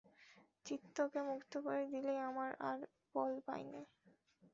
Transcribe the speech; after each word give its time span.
চিত্তকে 0.65 1.19
মুক্ত 1.21 1.53
করে 1.57 1.83
দিলেই 1.87 2.19
আমরা 2.19 2.49
আর 2.69 2.79
বল 3.15 3.31
পাই 3.47 3.63
নে। 3.65 3.81